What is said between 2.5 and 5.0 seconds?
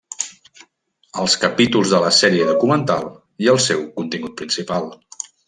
documental i el seu contingut principal.